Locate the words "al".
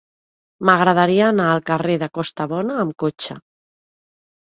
1.55-1.61